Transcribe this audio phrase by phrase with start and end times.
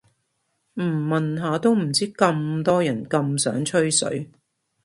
[0.73, 4.31] 唔問下都唔知原來咁多人咁想吹水